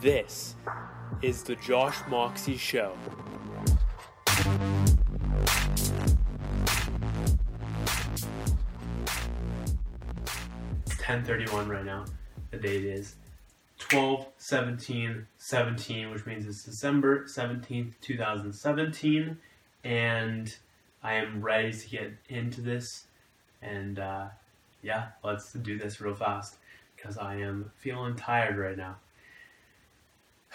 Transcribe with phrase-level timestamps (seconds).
[0.00, 0.54] This
[1.22, 2.96] is the Josh Moxie Show.
[10.84, 12.04] It's 10:31 right now.
[12.50, 13.16] The date is
[13.78, 19.38] 12 17 17, which means it's December 17th, 2017,
[19.84, 20.56] and
[21.02, 23.06] I am ready to get into this.
[23.62, 24.26] And uh,
[24.82, 26.56] yeah, let's do this real fast
[26.96, 28.96] because I am feeling tired right now.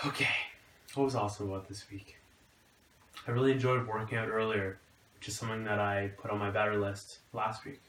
[0.05, 0.30] Okay,
[0.94, 2.16] what was awesome about this week?
[3.27, 4.80] I really enjoyed working out earlier,
[5.16, 7.81] which is something that I put on my better list last week.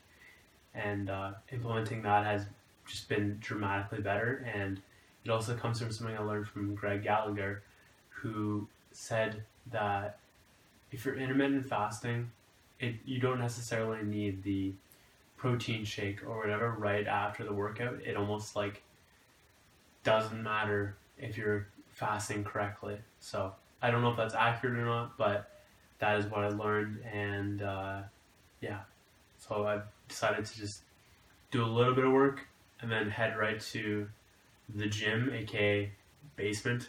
[0.74, 2.46] And uh, implementing that has
[2.84, 4.45] just been dramatically better.
[4.52, 4.80] And
[5.24, 7.62] it also comes from something I learned from Greg Gallagher,
[8.09, 10.18] who said that
[10.90, 12.32] if you're intermittent fasting,
[12.80, 14.73] it you don't necessarily need the
[15.37, 18.01] protein shake or whatever right after the workout.
[18.04, 18.82] It almost like
[20.02, 21.68] doesn't matter if you're
[22.00, 22.96] fasting correctly.
[23.20, 25.51] So I don't know if that's accurate or not, but
[25.98, 28.01] that is what I learned, and uh,
[28.62, 28.80] yeah,
[29.38, 30.80] so I've decided to just
[31.51, 32.46] do a little bit of work
[32.80, 34.09] and then head right to
[34.74, 35.90] the gym, aka
[36.37, 36.88] basement,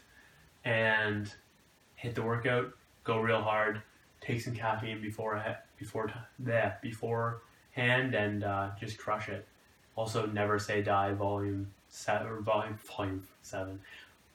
[0.64, 1.32] and
[1.96, 2.72] hit the workout,
[3.04, 3.82] go real hard,
[4.22, 5.44] take some caffeine before
[5.78, 9.46] before that beforehand, and uh, just crush it.
[9.98, 11.12] Also, never say die.
[11.12, 13.80] Volume seven, volume volume seven,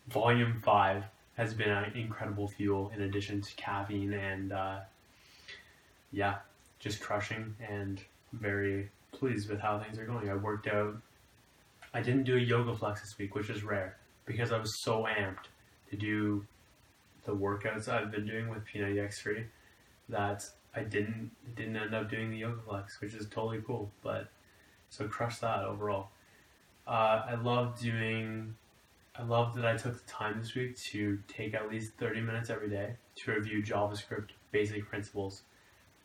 [0.09, 1.05] volume five
[1.37, 4.79] has been an incredible fuel in addition to caffeine and uh,
[6.13, 6.37] yeah,
[6.79, 8.01] just crushing and
[8.33, 10.29] very pleased with how things are going.
[10.31, 10.97] I worked out.
[11.93, 15.05] I didn't do a yoga flex this week, which is rare because I was so
[15.05, 15.47] amped
[15.91, 16.45] to do
[17.25, 19.45] the workouts I've been doing with P90X3
[20.09, 23.91] that I didn't didn't end up doing the yoga flex, which is totally cool.
[24.03, 24.29] But
[24.91, 26.09] so crush that overall.
[26.87, 28.55] Uh, I love doing.
[29.19, 32.51] I love that I took the time this week to take at least thirty minutes
[32.51, 35.43] every day to review JavaScript basic principles.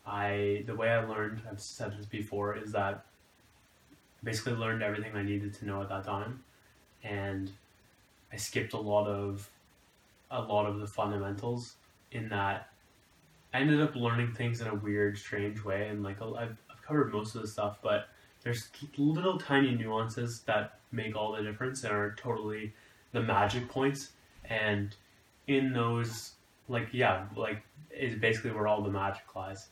[0.06, 3.04] I the way I learned, I've said this before, is that
[3.92, 6.42] I basically learned everything I needed to know at that time,
[7.04, 7.50] and
[8.32, 9.50] I skipped a lot of
[10.30, 11.74] a lot of the fundamentals
[12.12, 12.68] in that
[13.52, 17.12] I ended up learning things in a weird, strange way, and like I've, I've covered
[17.12, 18.08] most of the stuff, but
[18.42, 22.72] there's little tiny nuances that make all the difference and are totally
[23.12, 24.10] the magic points.
[24.44, 24.94] And
[25.46, 26.32] in those,
[26.68, 29.68] like yeah, like is basically where all the magic lies,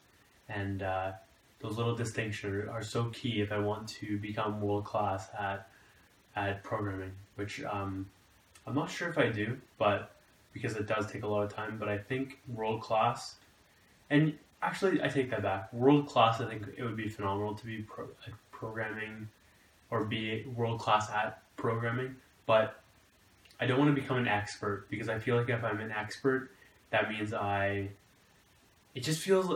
[0.48, 1.12] and uh,
[1.60, 5.68] those little distinctions are so key if I want to become world class at
[6.36, 8.08] at programming, which um,
[8.66, 10.16] I'm not sure if I do, but
[10.52, 11.76] because it does take a lot of time.
[11.78, 13.36] But I think world class
[14.10, 15.72] and actually, I take that back.
[15.72, 18.08] World class, I think it would be phenomenal to be pro,
[18.50, 19.28] programming
[19.90, 22.16] or be world class at programming.
[22.44, 22.79] But
[23.60, 26.50] I don't want to become an expert because I feel like if I'm an expert,
[26.91, 27.91] that means I.
[28.94, 29.53] It just feels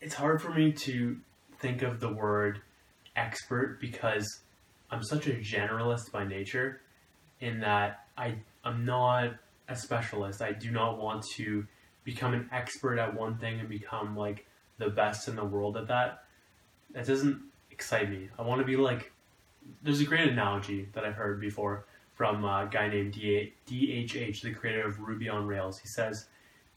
[0.00, 1.16] it's hard for me to
[1.58, 2.62] think of the word
[3.16, 4.40] expert because
[4.90, 6.80] I'm such a generalist by nature
[7.40, 9.34] in that I I'm not
[9.68, 10.40] a specialist.
[10.40, 11.66] I do not want to
[12.04, 14.46] become an expert at one thing and become like
[14.78, 16.24] the best in the world at that,
[16.92, 17.40] that doesn't
[17.70, 18.28] excite me.
[18.38, 19.12] I want to be like,
[19.82, 21.84] there's a great analogy that I've heard before
[22.20, 25.78] from a guy named DHH, the creator of Ruby on Rails.
[25.78, 26.26] He says,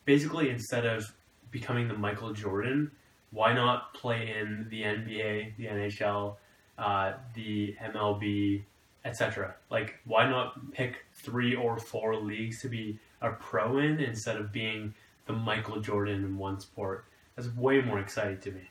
[0.06, 1.14] basically, instead of
[1.52, 2.90] becoming the Michael Jordan,
[3.32, 6.38] why not play in the NBA, the NHL,
[6.78, 8.64] uh, the MLB,
[9.04, 9.54] etc.
[9.70, 14.54] Like, why not pick three or four leagues to be a pro in instead of
[14.54, 14.94] being
[15.26, 17.04] the Michael Jordan in one sport.
[17.36, 18.70] That's way more exciting to me.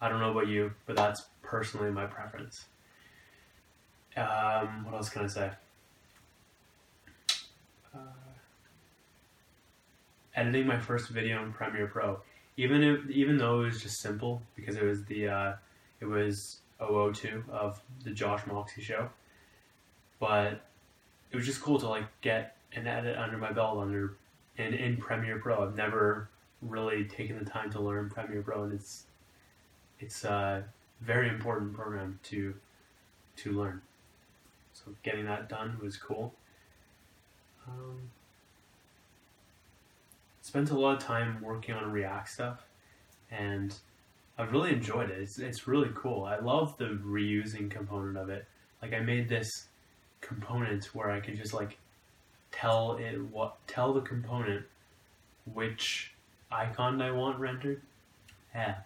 [0.00, 2.64] I don't know about you, but that's personally my preference.
[4.16, 5.50] Um, what else can I say?
[7.94, 7.98] Uh,
[10.34, 12.20] editing my first video in Premiere Pro,
[12.56, 15.52] even if even though it was just simple because it was the uh,
[16.00, 19.08] it was 002 of the Josh Moxie show,
[20.18, 20.60] but
[21.30, 24.16] it was just cool to like get an edit under my belt under
[24.56, 25.64] in, in Premiere Pro.
[25.64, 26.28] I've never
[26.62, 29.04] really taken the time to learn Premiere Pro, and it's
[30.00, 30.64] it's a
[31.00, 32.54] very important program to
[33.36, 33.82] to learn.
[34.72, 36.34] So getting that done was cool.
[37.66, 38.10] Um,
[40.42, 42.62] spent a lot of time working on React stuff,
[43.30, 43.74] and
[44.38, 45.20] I've really enjoyed it.
[45.20, 46.24] It's it's really cool.
[46.24, 48.46] I love the reusing component of it.
[48.82, 49.68] Like I made this
[50.20, 51.78] component where I could just like
[52.50, 54.64] tell it what tell the component
[55.52, 56.12] which
[56.50, 57.80] icon I want rendered.
[58.54, 58.76] Yeah,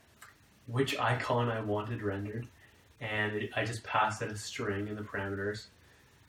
[0.67, 2.47] which icon I wanted rendered,
[3.01, 5.67] and it, I just passed it a string in the parameters,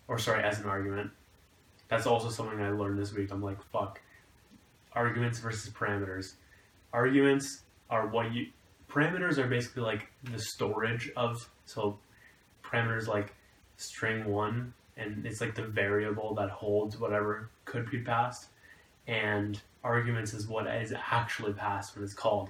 [0.07, 1.11] or sorry, as an argument,
[1.89, 3.31] That's also something I learned this week.
[3.31, 3.99] I'm like, fuck.
[4.93, 6.33] Arguments versus parameters.
[6.93, 8.47] Arguments are what you
[8.89, 11.97] parameters are basically like the storage of so
[12.63, 13.33] parameters like
[13.77, 18.47] string one and it's like the variable that holds whatever could be passed
[19.07, 22.49] and arguments is what is actually passed when it's called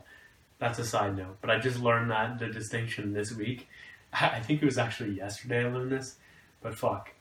[0.60, 3.68] that's a side note but i just learned that the distinction this week
[4.14, 6.16] i think it was actually yesterday i learned this
[6.62, 7.12] but fuck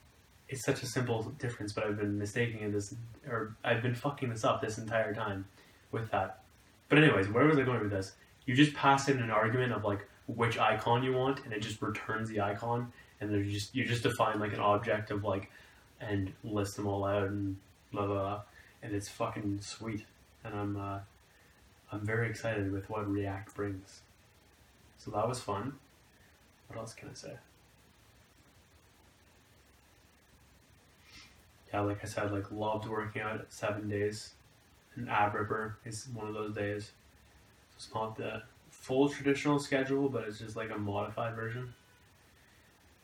[0.49, 2.93] it's such a simple difference but i've been mistaking it this
[3.29, 5.45] or i've been fucking this up this entire time
[5.91, 6.39] with that.
[6.87, 8.13] But anyways where was i going with this?
[8.45, 11.81] You just pass in an argument of like which icon you want and it just
[11.81, 12.91] returns the icon
[13.21, 15.51] and then you just you just define like an object of like
[16.01, 17.57] and list them all out and
[17.91, 18.41] blah blah blah.
[18.81, 20.05] And it's fucking sweet.
[20.43, 20.99] And i'm uh
[21.91, 24.01] i'm very excited with what react brings.
[24.97, 25.73] So that was fun.
[26.67, 27.33] What else can i say
[31.73, 34.33] yeah like i said like loved working out seven days
[34.95, 36.91] and ab ripper is one of those days
[37.79, 41.73] it's not the full traditional schedule, but it's just like a modified version.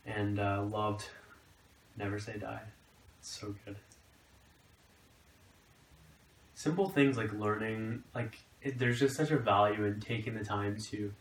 [0.05, 1.07] And uh, loved
[1.97, 2.61] Never Say Die.
[3.19, 3.77] It's so good.
[6.53, 10.77] Simple things like learning, like it, there's just such a value in taking the time
[10.91, 11.13] to.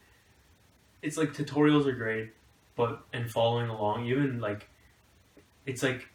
[1.03, 2.33] It's like tutorials are great,
[2.77, 4.69] but and following along, even like,
[5.67, 6.09] it's like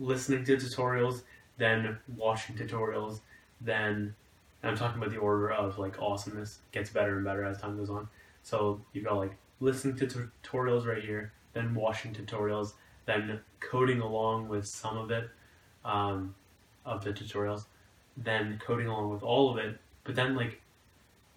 [0.00, 1.22] listening to tutorials,
[1.58, 3.20] then watching tutorials,
[3.60, 4.14] then
[4.62, 7.90] I'm talking about the order of like awesomeness gets better and better as time goes
[7.90, 8.08] on.
[8.42, 12.72] So you've got like listening to tutorials right here, then watching tutorials,
[13.06, 15.28] then coding along with some of it,
[15.84, 16.34] um,
[16.84, 17.66] of the tutorials,
[18.16, 20.60] then coding along with all of it, but then like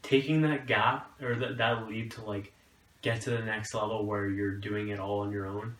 [0.01, 2.53] taking that gap or that, that leap to like
[3.01, 5.75] get to the next level where you're doing it all on your own,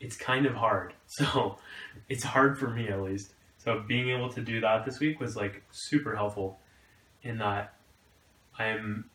[0.00, 0.94] it's kind of hard.
[1.08, 1.56] So
[2.08, 3.32] it's hard for me at least.
[3.58, 6.58] So being able to do that this week was like super helpful
[7.22, 7.74] in that
[8.58, 9.08] I'm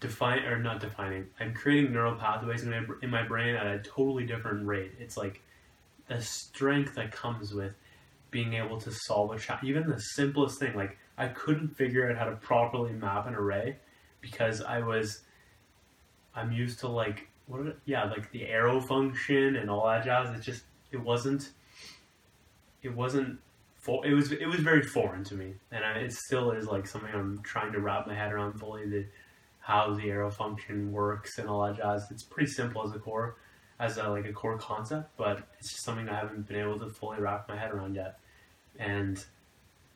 [0.00, 1.26] define or not defining.
[1.40, 4.92] I'm creating neural pathways in my in my brain at a totally different rate.
[4.98, 5.42] It's like
[6.08, 7.72] the strength that comes with
[8.30, 9.68] being able to solve a challenge.
[9.68, 13.76] Even the simplest thing, like I couldn't figure out how to properly map an array
[14.20, 15.22] because I was
[16.34, 20.36] I'm used to like what yeah like the arrow function and all that jazz.
[20.36, 21.50] It just it wasn't
[22.82, 23.38] it wasn't
[23.78, 26.86] for, it was it was very foreign to me, and I, it still is like
[26.86, 28.88] something I'm trying to wrap my head around fully.
[28.88, 29.06] The
[29.66, 32.06] how the arrow function works and all that jazz.
[32.10, 33.36] It's pretty simple as a core,
[33.80, 36.88] as a, like a core concept, but it's just something I haven't been able to
[36.88, 38.20] fully wrap my head around yet.
[38.78, 39.24] And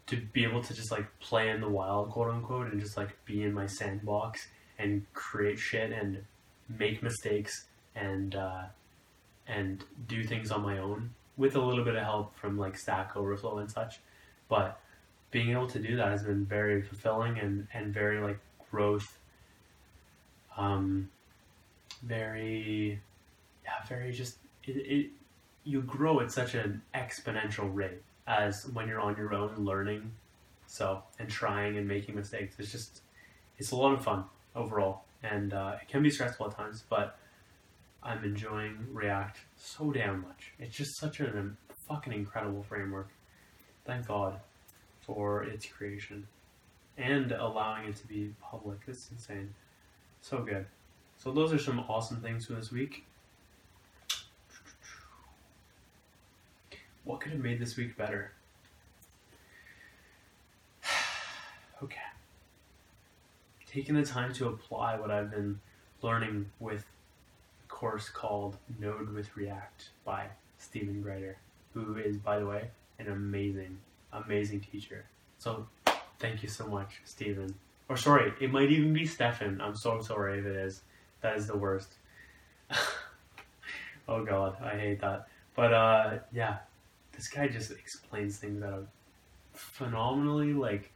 [0.09, 3.17] to be able to just like play in the wild, quote unquote, and just like
[3.25, 6.25] be in my sandbox and create shit and
[6.79, 7.65] make mistakes
[7.95, 8.63] and uh,
[9.47, 13.17] and do things on my own with a little bit of help from like Stack
[13.17, 14.01] Overflow and such.
[14.49, 14.79] But
[15.31, 18.39] being able to do that has been very fulfilling and, and very like
[18.71, 19.19] growth,
[20.57, 21.09] um,
[22.03, 23.01] very,
[23.65, 25.11] yeah, very just, it, it,
[25.65, 30.11] you grow at such an exponential rate as when you're on your own learning.
[30.67, 32.55] So, and trying and making mistakes.
[32.59, 33.01] It's just,
[33.59, 34.25] it's a lot of fun
[34.55, 35.05] overall.
[35.23, 37.19] And uh, it can be stressful at times, but
[38.03, 40.53] I'm enjoying React so damn much.
[40.59, 41.51] It's just such a
[41.87, 43.09] fucking incredible framework.
[43.85, 44.41] Thank God
[45.03, 46.27] for its creation
[46.97, 48.79] and allowing it to be public.
[48.87, 49.55] It's insane.
[50.21, 50.67] So good.
[51.19, 53.05] So those are some awesome things for this week.
[57.05, 58.33] What could have made this week better?
[61.83, 61.97] okay.
[63.71, 65.61] Taking the time to apply what I've been
[66.03, 66.85] learning with
[67.65, 70.27] a course called Node with React by
[70.59, 71.37] Stephen Grider,
[71.73, 73.79] who is, by the way, an amazing,
[74.13, 75.05] amazing teacher.
[75.39, 75.69] So
[76.19, 77.55] thank you so much, Stephen.
[77.89, 79.61] Or sorry, it might even be Stefan.
[79.61, 80.83] I'm so sorry if it is.
[81.21, 81.93] That is the worst.
[84.09, 85.29] oh god, I hate that.
[85.55, 86.57] But uh, yeah,
[87.13, 88.83] this guy just explains things a
[89.53, 90.91] phenomenally like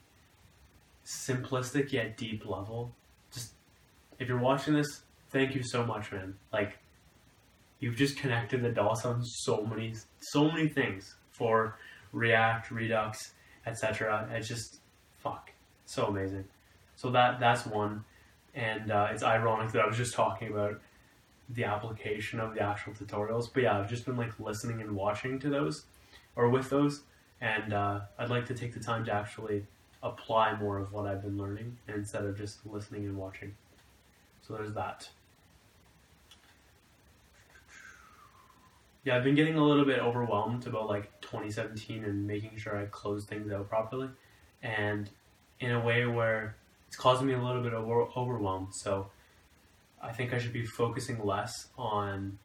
[1.05, 2.93] simplistic yet deep level.
[3.33, 3.53] Just
[4.19, 6.35] if you're watching this, thank you so much, man.
[6.53, 6.79] Like,
[7.81, 11.77] you've just connected the dots on so many, so many things for
[12.13, 13.33] React, Redux,
[13.67, 14.29] etc.
[14.33, 14.81] It's just,
[15.19, 15.51] fuck,
[15.85, 16.45] so amazing.
[16.97, 18.05] So that that's one,
[18.55, 20.81] and uh, it's ironic that I was just talking about
[21.51, 23.53] the application of the actual tutorials.
[23.53, 25.85] But yeah, I've just been like listening and watching to those,
[26.37, 27.03] or with those,
[27.41, 29.67] and uh, I'd like to take the time to actually
[30.05, 33.57] apply more of what I've been learning instead of just listening and watching.
[34.47, 35.09] So there's that.
[39.05, 42.87] yeah, I've been getting a little bit overwhelmed about like 2017 and making sure I
[42.87, 44.09] close things out properly,
[44.63, 45.11] and
[45.61, 46.57] in a way where
[46.89, 48.75] it's causing me a little bit of over- overwhelmed.
[48.75, 49.11] So
[50.03, 52.39] I think I should be focusing less on,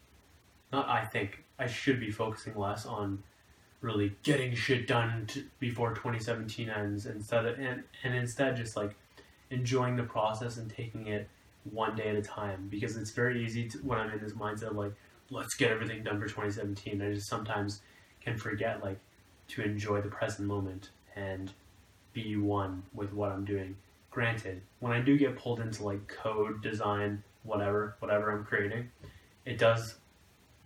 [0.72, 3.24] not I think I should be focusing less on
[3.82, 8.96] really getting shit done to, before 2017 ends instead of, and and instead just like
[9.50, 11.28] enjoying the process and taking it
[11.72, 12.68] one day at a time.
[12.70, 14.94] Because it's very easy to, when I'm in this mindset of like
[15.32, 17.82] let's get everything done for 2017 I just sometimes
[18.22, 19.00] can forget like
[19.50, 21.52] to enjoy the present moment and
[22.14, 23.76] be one with what I'm doing.
[24.12, 28.90] Granted when I do get pulled into like code design whatever whatever I'm creating
[29.46, 29.96] it does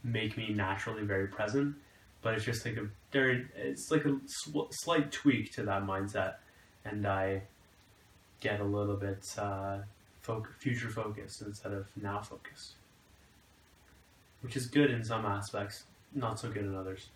[0.03, 1.75] make me naturally very present
[2.21, 6.35] but it's just like a very it's like a sl- slight tweak to that mindset
[6.83, 7.43] and I
[8.41, 9.79] get a little bit uh,
[10.25, 12.73] foc- future focused instead of now focused,
[14.41, 17.09] which is good in some aspects, not so good in others.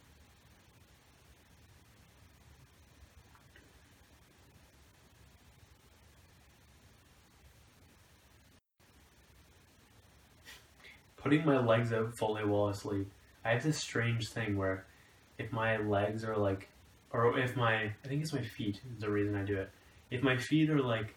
[11.17, 13.11] Putting my legs out fully while asleep.
[13.43, 14.85] I have this strange thing where
[15.38, 16.67] if my legs are like,
[17.12, 19.70] or if my, I think it's my feet is the reason I do it.
[20.12, 21.15] If my feet are like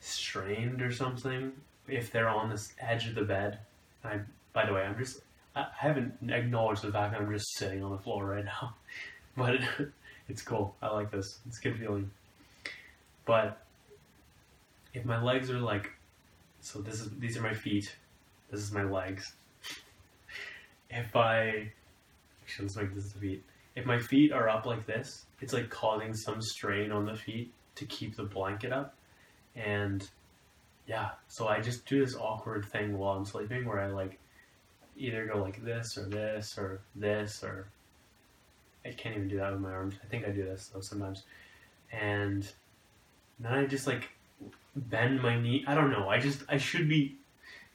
[0.00, 1.52] strained or something
[1.88, 3.58] if they're on this edge of the bed.
[4.04, 4.20] I,
[4.52, 5.20] by the way, I'm just
[5.56, 8.74] I haven't acknowledged the fact that I'm just sitting on the floor right now,
[9.36, 9.56] but
[10.28, 10.74] it's cool.
[10.82, 11.38] I like this.
[11.46, 12.10] It's good feeling.
[13.24, 13.62] But
[14.92, 15.90] if my legs are like,
[16.60, 17.96] so this is these are my feet,
[18.50, 19.32] this is my legs.
[20.90, 21.72] if I
[22.60, 23.42] let's make this feet.
[23.76, 27.52] If my feet are up like this, it's like causing some strain on the feet
[27.76, 28.94] to keep the blanket up
[29.56, 30.08] and
[30.86, 34.18] yeah, so I just do this awkward thing while I'm sleeping where I like
[34.96, 37.68] either go like this or this or this or
[38.84, 39.94] I can't even do that with my arms.
[40.02, 41.22] I think I do this though sometimes.
[41.90, 42.46] And
[43.38, 44.10] then I just like
[44.76, 45.64] bend my knee.
[45.66, 46.08] I don't know.
[46.08, 47.16] I just I should be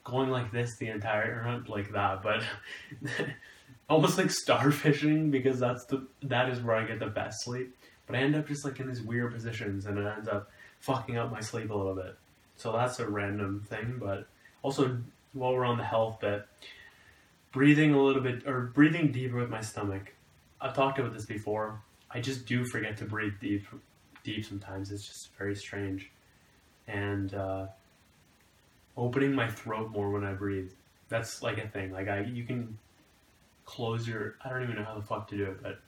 [0.03, 2.43] going like this the entire or not like that, but
[3.89, 7.75] almost like starfishing because that's the that is where I get the best sleep.
[8.05, 11.17] But I end up just like in these weird positions and it ends up fucking
[11.17, 12.15] up my sleep a little bit.
[12.55, 14.27] So that's a random thing, but
[14.61, 14.97] also
[15.33, 16.45] while we're on the health bit,
[17.51, 20.13] breathing a little bit or breathing deeper with my stomach.
[20.61, 21.81] I've talked about this before.
[22.11, 23.65] I just do forget to breathe deep,
[24.23, 24.91] deep sometimes.
[24.91, 26.11] It's just very strange,
[26.87, 27.67] and uh,
[28.97, 30.71] opening my throat more when I breathe.
[31.07, 31.91] That's like a thing.
[31.91, 32.77] Like I, you can
[33.69, 34.35] close your.
[34.43, 35.79] I don't even know how the fuck to do it, but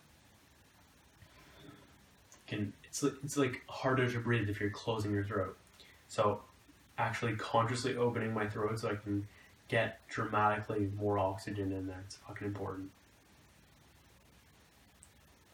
[2.46, 5.58] can it's like, it's like harder to breathe if you're closing your throat.
[6.08, 6.42] So
[6.98, 9.28] actually consciously opening my throat so I can
[9.68, 12.02] get dramatically more oxygen in there.
[12.06, 12.92] It's fucking important.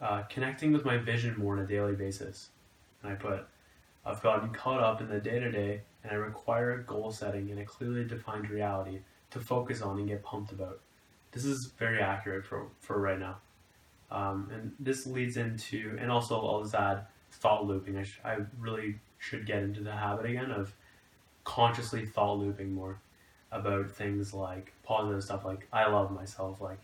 [0.01, 2.50] Uh, connecting with my vision more on a daily basis.
[3.03, 3.46] And I put,
[4.05, 7.51] I've gotten caught up in the day to day and I require a goal setting
[7.51, 9.00] and a clearly defined reality
[9.31, 10.79] to focus on and get pumped about.
[11.31, 13.38] This is very accurate for, for right now.
[14.10, 17.98] Um, and this leads into, and also I'll just add thought looping.
[17.98, 20.74] I, sh- I really should get into the habit again of
[21.43, 23.00] consciously thought looping more
[23.51, 26.79] about things like positive stuff, like I love myself, like,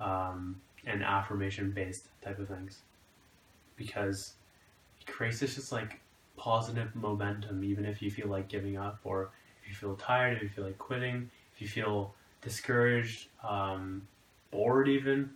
[0.00, 2.80] um, and affirmation based type of things.
[3.76, 4.34] Because
[5.00, 6.00] it creates this just like
[6.36, 9.30] positive momentum, even if you feel like giving up, or
[9.62, 14.06] if you feel tired, if you feel like quitting, if you feel discouraged, um,
[14.50, 15.30] bored, even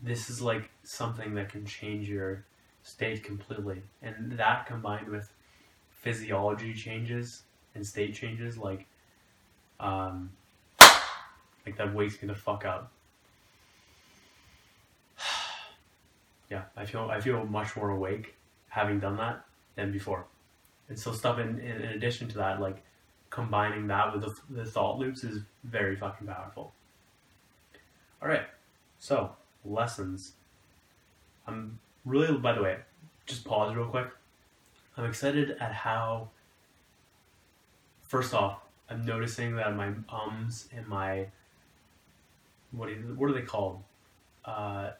[0.00, 2.44] this is like something that can change your
[2.82, 3.82] state completely.
[4.02, 5.32] And that combined with
[5.90, 7.42] physiology changes
[7.74, 8.86] and state changes, like,
[9.80, 10.30] um,
[11.66, 12.92] like that wakes me the fuck up.
[16.50, 18.34] yeah, I feel I feel much more awake
[18.68, 20.26] having done that than before.
[20.88, 22.82] And so stuff in, in, in addition to that, like
[23.36, 26.72] combining that with the, the thought loops is very fucking powerful.
[28.22, 28.46] All right,
[28.98, 30.32] so lessons.
[31.46, 32.78] I'm really, by the way,
[33.26, 34.06] just pause real quick.
[34.96, 36.30] I'm excited at how,
[38.04, 41.26] first off, I'm noticing that my ums and my,
[42.70, 43.82] what, do what are they called?
[44.46, 44.92] Uh,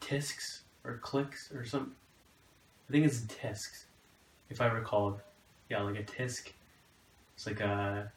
[0.00, 1.92] tisks or clicks or something.
[2.88, 3.84] I think it's tisks,
[4.48, 5.20] if I recall.
[5.68, 6.52] Yeah, like a tisk.
[7.46, 8.10] It's like a,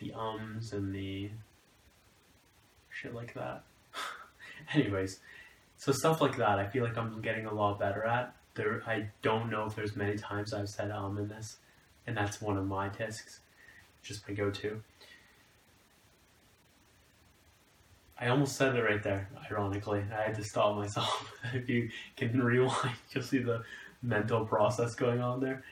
[0.00, 1.28] the ums and the
[2.88, 3.64] shit like that.
[4.74, 5.20] Anyways,
[5.76, 8.34] so stuff like that, I feel like I'm getting a lot better at.
[8.54, 11.58] There, I don't know if there's many times I've said um in this,
[12.06, 13.40] and that's one of my tisks,
[14.02, 14.80] just my go-to.
[18.18, 20.02] I almost said it right there, ironically.
[20.16, 21.30] I had to stop myself.
[21.52, 23.64] if you can rewind, you'll see the
[24.02, 25.62] mental process going on there.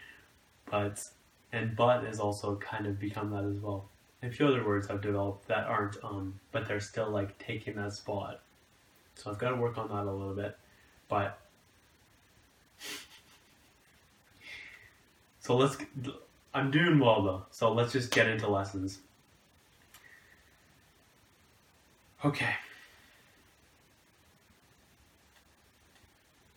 [0.72, 1.06] But,
[1.52, 3.84] and but is also kind of become that as well.
[4.22, 7.92] A few other words I've developed that aren't um, but they're still like taking that
[7.92, 8.40] spot.
[9.14, 10.56] So I've got to work on that a little bit.
[11.10, 11.38] But,
[15.40, 15.76] so let's,
[16.54, 17.42] I'm doing well though.
[17.50, 19.00] So let's just get into lessons.
[22.24, 22.54] Okay.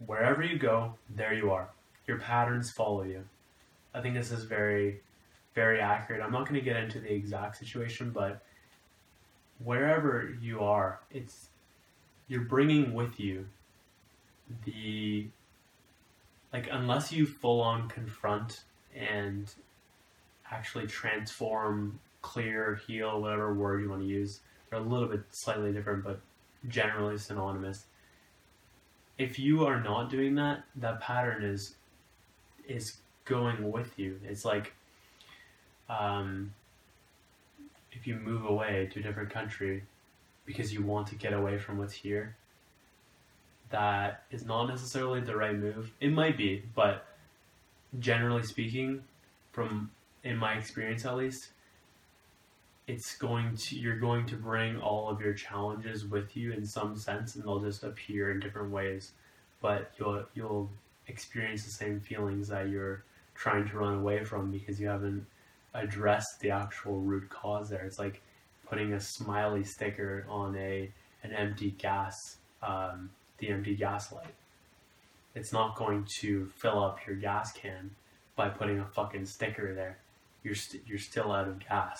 [0.06, 1.68] Wherever you go, there you are.
[2.08, 3.26] Your patterns follow you.
[3.96, 5.02] I think this is very,
[5.54, 6.22] very accurate.
[6.22, 8.44] I'm not going to get into the exact situation, but
[9.64, 11.48] wherever you are, it's
[12.28, 13.46] you're bringing with you
[14.66, 15.28] the
[16.52, 18.64] like unless you full on confront
[18.96, 19.52] and
[20.52, 25.72] actually transform, clear, heal, whatever word you want to use they're a little bit slightly
[25.72, 26.20] different, but
[26.68, 27.86] generally synonymous.
[29.18, 31.76] If you are not doing that, that pattern is
[32.68, 34.20] is going with you.
[34.24, 34.74] It's like
[35.90, 36.54] um,
[37.92, 39.84] if you move away to a different country
[40.46, 42.36] because you want to get away from what's here,
[43.72, 45.92] that is not necessarily the right move.
[46.00, 47.06] It might be, but
[48.00, 49.04] generally speaking,
[49.52, 49.92] from
[50.24, 51.50] in my experience at least,
[52.88, 56.96] it's going to you're going to bring all of your challenges with you in some
[56.96, 59.12] sense and they'll just appear in different ways
[59.62, 60.70] but you'll you'll
[61.08, 63.04] experience the same feelings that you're
[63.36, 65.26] trying to run away from because you haven't
[65.74, 67.86] addressed the actual root cause there.
[67.86, 68.22] It's like
[68.68, 70.92] putting a smiley sticker on a
[71.24, 72.16] an empty gas
[72.64, 74.34] um, the empty gas light.
[75.36, 77.92] It's not going to fill up your gas can
[78.36, 79.98] by putting a fucking sticker there.
[80.44, 82.00] You're you st- you're still out of gas.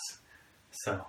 [0.70, 1.04] So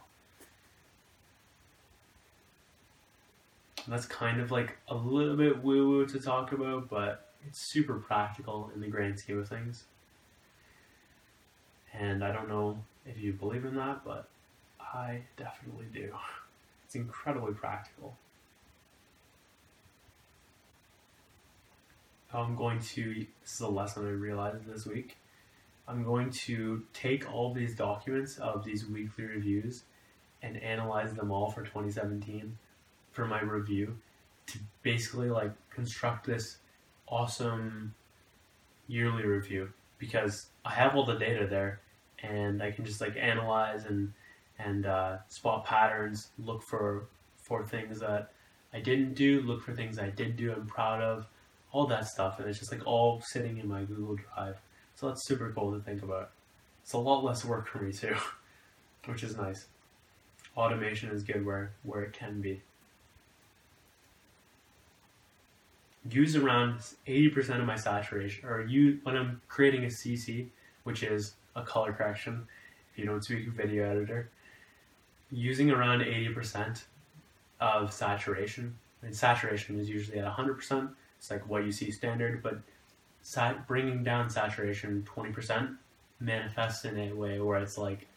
[3.88, 7.96] that's kind of like a little bit woo woo to talk about, but it's super
[7.96, 9.86] practical in the grand scheme of things.
[12.00, 14.28] And I don't know if you believe in that, but
[14.80, 16.14] I definitely do.
[16.86, 18.16] It's incredibly practical.
[22.34, 25.18] I'm going to, this is a lesson I realized this week.
[25.86, 29.84] I'm going to take all these documents of these weekly reviews
[30.42, 32.58] and analyze them all for 2017
[33.12, 33.98] for my review
[34.46, 36.60] to basically like construct this
[37.08, 37.94] awesome
[38.88, 41.82] yearly review because I have all the data there
[42.24, 44.14] and I can just like analyze and
[44.60, 48.32] and uh, spot patterns, look for for things that
[48.74, 51.28] I didn't do, look for things I did do, I'm proud of,
[51.72, 54.58] all that stuff, and it's just like all sitting in my Google Drive.
[54.96, 56.32] So that's super cool to think about.
[56.84, 58.16] It's a lot less work for me too,
[59.06, 59.68] which is nice.
[60.56, 62.62] Automation is good where, where it can be.
[66.10, 70.48] Use around 80% of my saturation, or you when I'm creating a CC,
[70.84, 72.48] which is a color correction,
[72.92, 74.30] if you don't speak video editor,
[75.32, 76.84] using around 80%
[77.60, 78.78] of saturation.
[79.02, 80.90] And saturation is usually at 100%.
[81.18, 82.60] It's like what you see standard, but
[83.22, 85.76] sat, bringing down saturation 20%
[86.20, 88.08] manifests in a way where it's like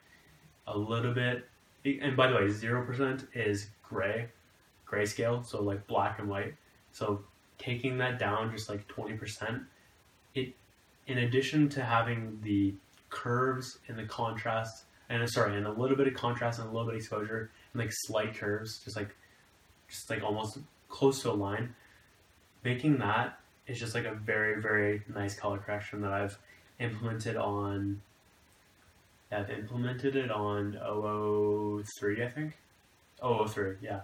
[0.67, 1.47] a little bit
[1.85, 4.29] and by the way 0% is gray
[4.89, 6.55] grayscale so like black and white
[6.93, 7.21] so
[7.59, 9.65] taking that down just like 20%
[10.35, 10.55] it
[11.07, 12.75] in addition to having the
[13.11, 16.87] curves and the contrast and sorry and a little bit of contrast and a little
[16.87, 19.15] bit of exposure and like slight curves just like
[19.89, 21.75] just like almost close to a line
[22.65, 26.39] making that is just like a very very nice color correction that I've
[26.81, 28.01] implemented on.
[29.31, 32.59] I've implemented it on 003, I think.
[33.23, 34.01] 003, yeah.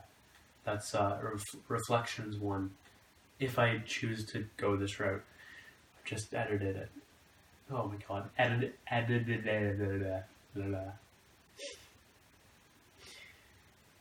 [0.64, 2.70] That's uh, Ref- Reflections 1.
[3.40, 5.22] If I choose to go this route,
[5.98, 6.90] I've just edited it.
[7.70, 8.30] Oh my god.
[8.38, 10.22] Edited, edited.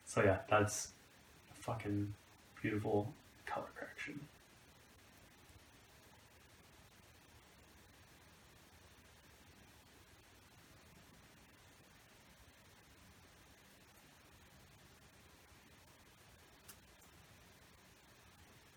[0.05, 0.89] So yeah, that's
[1.51, 2.13] a fucking
[2.61, 3.11] beautiful
[3.45, 4.19] color correction.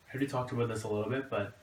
[0.09, 1.59] I already talked about this a little bit, but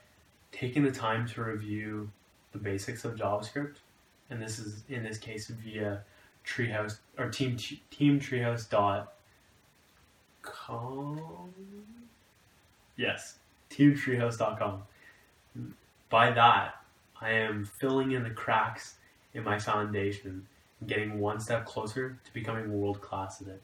[0.52, 2.12] taking the time to review
[2.56, 3.76] the basics of JavaScript,
[4.30, 6.04] and this is in this case via
[6.46, 7.58] Treehouse or Team
[7.92, 9.14] Team Treehouse dot
[10.42, 11.54] com.
[12.96, 13.36] Yes.
[16.10, 16.76] By that,
[17.20, 18.96] I am filling in the cracks
[19.34, 20.48] in my foundation
[20.80, 23.62] and getting one step closer to becoming world class at it.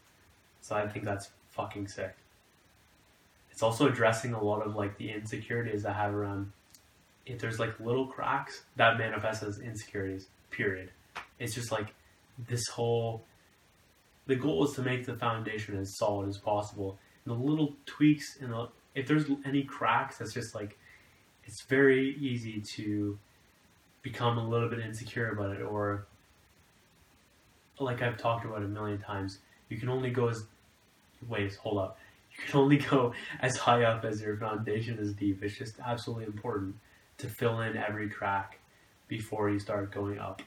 [0.60, 2.16] So I think that's fucking sick.
[3.52, 6.52] it's also addressing a lot of like the insecurities I have around
[7.26, 10.28] if there's like little cracks that manifests as insecurities.
[10.50, 10.92] Period.
[11.40, 11.94] It's just like
[12.48, 13.24] this whole
[14.28, 16.98] the goal is to make the foundation as solid as possible.
[17.26, 20.78] And the little tweaks and the, if there's any cracks, that's just like
[21.46, 23.18] it's very easy to
[24.02, 26.06] become a little bit insecure about it or
[27.80, 30.44] like I've talked about a million times, you can only go as
[31.28, 31.98] wait, hold up.
[32.32, 35.44] You can only go as high up as your foundation is deep.
[35.44, 36.76] It's just absolutely important
[37.22, 38.58] to fill in every crack
[39.08, 40.42] before you start going up.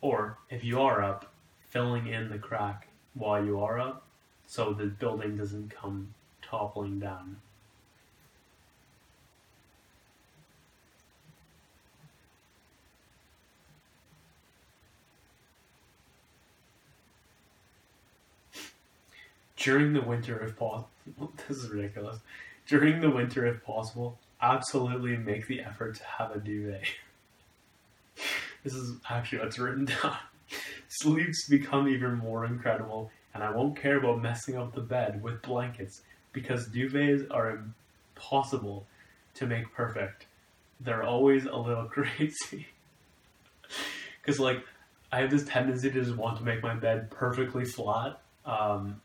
[0.00, 1.32] Or if you are up,
[1.68, 4.04] filling in the crack while you are up
[4.46, 7.38] so the building doesn't come toppling down.
[19.56, 20.88] During the winter, if possible,
[21.48, 22.18] this is ridiculous.
[22.68, 26.84] During the winter, if possible, absolutely make the effort to have a duvet.
[28.64, 30.16] this is actually what's written down.
[30.88, 35.42] Sleeps become even more incredible, and I won't care about messing up the bed with
[35.42, 37.62] blankets because duvets are
[38.16, 38.86] impossible
[39.34, 40.26] to make perfect.
[40.80, 42.68] They're always a little crazy.
[44.20, 44.64] Because, like,
[45.12, 48.20] I have this tendency to just want to make my bed perfectly flat.
[48.44, 49.00] Um,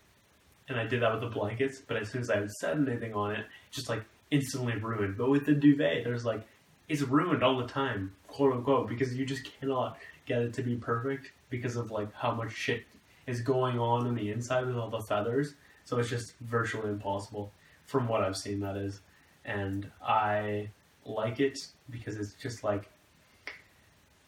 [0.70, 3.14] and I did that with the blankets, but as soon as I would set anything
[3.14, 5.16] on it, just like instantly ruined.
[5.16, 6.42] But with the duvet, there's like
[6.90, 10.76] it's ruined all the time, quote unquote, because you just cannot get it to be
[10.76, 12.84] perfect because of like how much shit
[13.28, 15.54] is going on in the inside with all the feathers.
[15.86, 17.52] So it's just virtually impossible
[17.86, 19.02] from what I've seen that is.
[19.46, 20.70] And I
[21.06, 22.90] like it because it's just like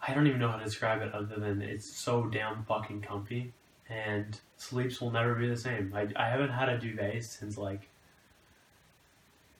[0.07, 3.53] I don't even know how to describe it other than it's so damn fucking comfy
[3.89, 5.91] and sleeps will never be the same.
[5.95, 7.89] I, I haven't had a duvet since like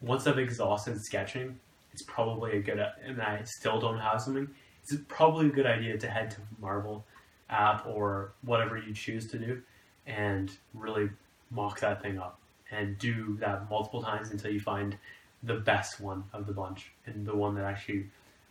[0.00, 1.58] Once I've exhausted sketching,
[1.92, 2.80] it's probably a good.
[3.04, 4.48] And I still don't have something.
[4.82, 7.04] It's probably a good idea to head to Marvel
[7.48, 9.60] app or whatever you choose to do
[10.06, 11.10] and really
[11.50, 12.39] mock that thing up
[12.70, 14.96] and do that multiple times until you find
[15.42, 18.06] the best one of the bunch and the one that actually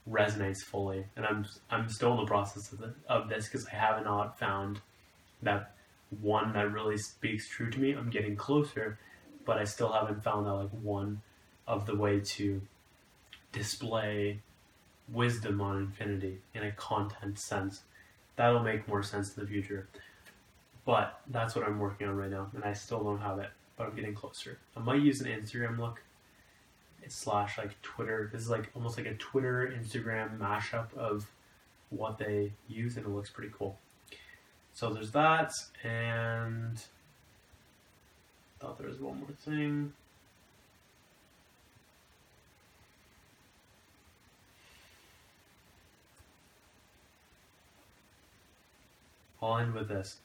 [0.10, 1.05] resonates fully.
[1.15, 4.39] And I'm I'm still in the process of, the, of this because I have not
[4.39, 4.82] found
[5.41, 5.75] that
[6.21, 7.93] one that really speaks true to me.
[7.93, 8.97] I'm getting closer,
[9.45, 11.21] but I still haven't found that like one
[11.67, 12.62] of the way to
[13.51, 14.41] display
[15.08, 17.82] wisdom on infinity in a content sense
[18.39, 19.88] that'll make more sense in the future.
[20.86, 23.49] But that's what I'm working on right now, and I still don't have it,
[23.80, 24.60] but I'm getting closer.
[24.76, 26.04] I might use an Instagram look.
[27.08, 28.30] Slash like Twitter.
[28.32, 31.26] This is like almost like a Twitter Instagram mashup of
[31.89, 33.80] what they use, and it looks pretty cool.
[34.76, 39.94] So there's that, and I thought there was one more thing.
[49.42, 50.18] I'll end with this.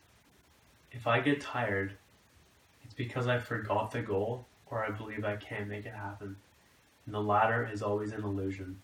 [0.92, 1.96] If I get tired,
[2.96, 6.36] because I forgot the goal or I believe I can't make it happen.
[7.06, 8.80] And the latter is always an illusion.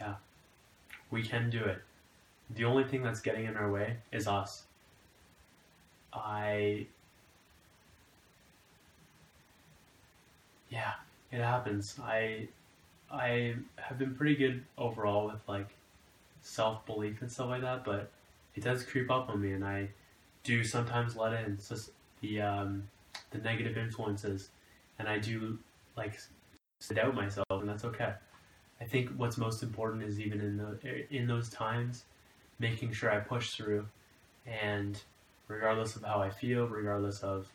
[0.00, 0.14] Yeah,
[1.10, 1.82] we can do it.
[2.50, 4.64] The only thing that's getting in our way is us.
[6.12, 6.86] I.
[10.70, 10.92] Yeah,
[11.30, 11.98] it happens.
[12.02, 12.48] I
[13.10, 15.68] I have been pretty good overall with like
[16.42, 18.10] self belief and stuff like that, but
[18.54, 19.88] it does creep up on me, and I
[20.44, 21.58] do sometimes let in
[22.20, 22.88] the um,
[23.30, 24.50] the negative influences,
[24.98, 25.58] and I do
[25.96, 26.18] like
[26.94, 28.12] doubt myself, and that's okay.
[28.80, 32.04] I think what's most important is even in the in those times,
[32.58, 33.86] making sure I push through,
[34.46, 35.00] and
[35.48, 37.48] regardless of how I feel, regardless of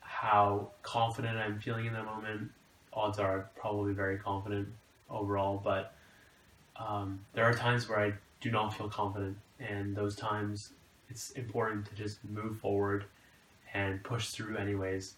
[0.00, 2.50] how confident I'm feeling in that moment,
[2.92, 4.68] odds are probably very confident
[5.10, 5.60] overall.
[5.62, 5.92] But
[6.76, 10.72] um, there are times where I do not feel confident, and those times
[11.08, 13.04] it's important to just move forward
[13.74, 15.14] and push through anyways.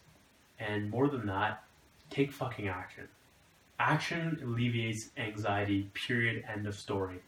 [0.58, 1.62] And more than that,
[2.10, 3.08] take fucking action.
[3.78, 7.20] Action alleviates anxiety, period, end of story.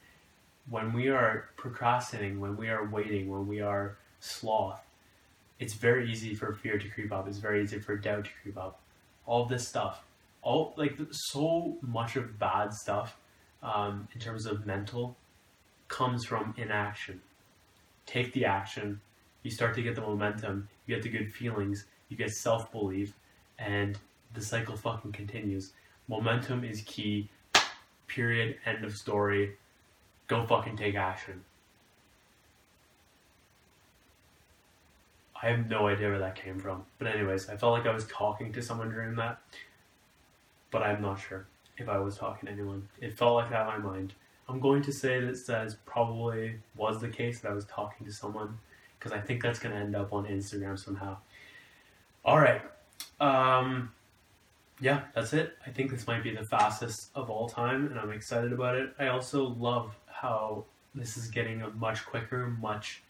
[0.69, 4.83] When we are procrastinating, when we are waiting, when we are sloth,
[5.59, 7.29] it's very easy for fear to creep up.
[7.29, 8.81] It's very easy for doubt to creep up.
[9.27, 10.03] All this stuff,
[10.43, 13.17] all like so much of bad stuff
[13.63, 15.17] um, in terms of mental
[15.91, 17.21] comes from inaction.
[18.07, 19.01] Take the action,
[19.43, 23.13] you start to get the momentum, you get the good feelings, you get self belief,
[23.59, 23.99] and
[24.33, 25.73] the cycle fucking continues.
[26.09, 27.29] Momentum is key.
[28.07, 28.57] Period.
[28.67, 29.57] End of story.
[30.27, 31.45] Go fucking take action.
[35.41, 36.85] I have no idea where that came from.
[36.99, 39.39] But anyways, I felt like I was talking to someone during that.
[40.71, 41.47] But I'm not sure
[41.79, 42.89] if I was talking to anyone.
[43.01, 44.15] It felt like that in my mind.
[44.51, 48.13] I'm going to say that says probably was the case that I was talking to
[48.13, 48.59] someone
[48.99, 51.17] because I think that's going to end up on Instagram somehow.
[52.25, 52.63] All right.
[53.21, 53.93] Um,
[54.81, 55.57] yeah, that's it.
[55.67, 58.95] I think this might be the fastest of all time, and I'm excited about it.
[58.99, 63.03] I also love how this is getting a much quicker, much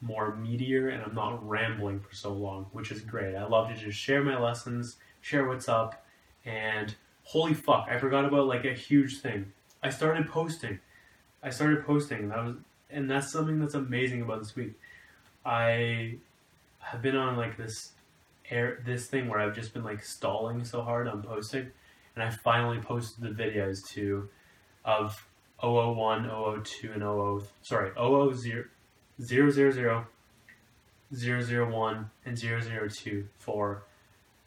[0.00, 3.34] more meatier, and I'm not rambling for so long, which is great.
[3.34, 6.04] I love to just share my lessons, share what's up,
[6.44, 9.52] and holy fuck, I forgot about like a huge thing.
[9.82, 10.80] I started posting.
[11.42, 12.56] I started posting, and that was,
[12.90, 14.72] and that's something that's amazing about this week.
[15.44, 16.16] I
[16.78, 17.92] have been on like this
[18.50, 21.70] air this thing where I've just been like stalling so hard on posting,
[22.14, 24.28] and I finally posted the videos to
[24.84, 25.26] of
[25.62, 26.28] 001,
[26.64, 28.32] 002, and 00 sorry 000
[29.20, 30.04] 000,
[31.12, 33.82] 001, and 002 for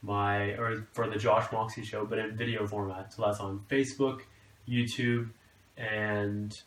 [0.02, 3.14] my or for the Josh Moxie show, but in video format.
[3.14, 4.22] So that's on Facebook,
[4.70, 5.30] YouTube,
[5.78, 6.60] and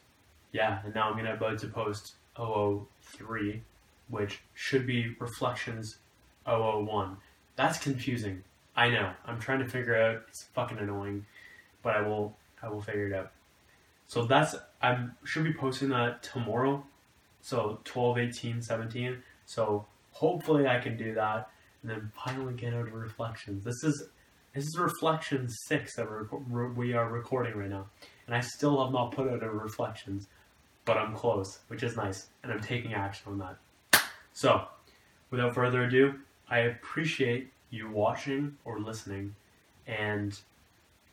[0.53, 3.63] yeah, and now I'm gonna about to post 003,
[4.09, 5.99] which should be Reflections
[6.47, 7.17] 001.
[7.57, 8.43] That's confusing.
[8.75, 9.13] I know.
[9.27, 10.23] I'm trying to figure out.
[10.29, 11.27] It's fucking annoying,
[11.83, 12.37] but I will.
[12.63, 13.33] I will figure it out.
[14.07, 14.55] So that's.
[14.83, 16.85] I should be posting that tomorrow.
[17.43, 19.23] So 12, 18, 17.
[19.47, 21.51] So hopefully I can do that,
[21.83, 23.65] and then finally get out of reflections.
[23.65, 24.09] This is
[24.55, 26.07] this is reflection six that
[26.51, 27.87] we're, we are recording right now,
[28.27, 30.29] and I still have not put out a reflections,
[30.85, 34.03] but I'm close, which is nice, and I'm taking action on that.
[34.35, 34.67] So,
[35.31, 36.15] without further ado,
[36.51, 39.35] I appreciate you watching or listening,
[39.87, 40.39] and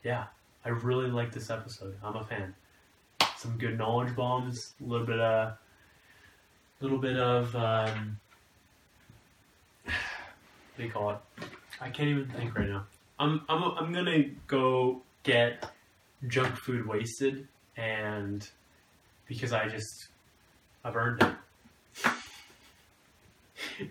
[0.03, 0.25] yeah,
[0.65, 1.95] I really like this episode.
[2.03, 2.53] I'm a fan.
[3.37, 5.53] Some good knowledge bombs, a little bit of,
[6.81, 8.19] little bit of, um,
[9.85, 9.93] what
[10.77, 11.17] do you call it?
[11.79, 12.85] I can't even think right now.
[13.19, 15.71] I'm I'm I'm gonna go get
[16.27, 18.47] junk food wasted, and
[19.27, 20.07] because I just
[20.83, 21.33] I've earned it.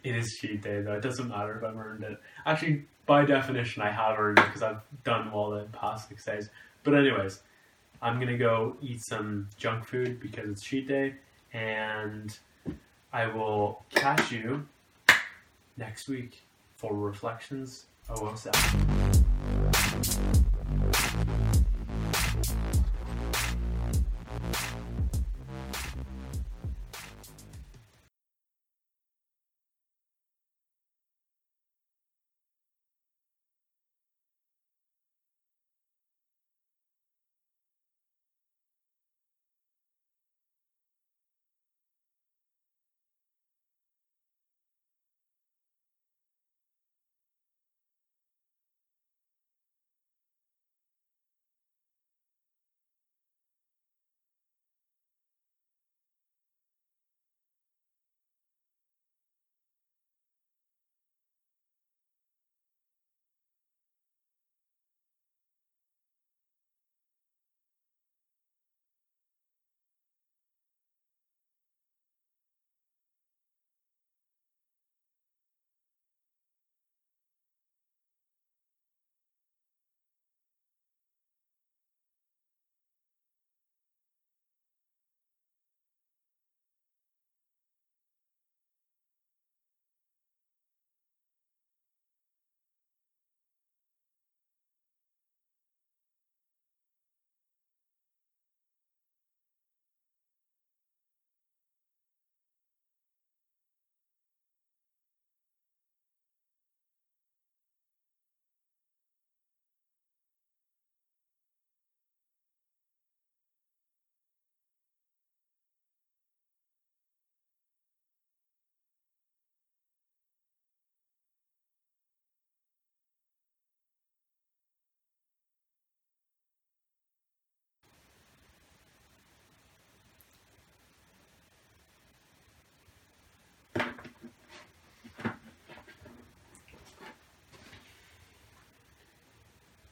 [0.02, 0.94] It is cheat day though.
[0.94, 2.18] It doesn't matter if I've earned it.
[2.46, 6.50] Actually, by definition, I have earned it because I've done well the past six days.
[6.84, 7.40] But anyways,
[8.00, 11.14] I'm gonna go eat some junk food because it's cheat day,
[11.52, 12.36] and
[13.12, 14.66] I will catch you
[15.76, 16.42] next week
[16.76, 17.86] for reflections.
[18.10, 18.34] Oh,
[19.98, 20.04] あっ!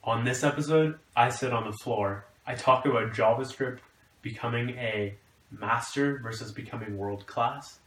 [0.06, 2.26] On this episode, I sit on the floor.
[2.46, 3.78] I talk about JavaScript
[4.22, 5.16] becoming a
[5.50, 7.80] master versus becoming world class,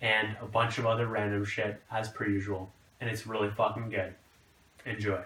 [0.00, 2.72] and a bunch of other random shit as per usual.
[3.00, 4.14] And it's really fucking good.
[4.84, 5.20] Enjoy.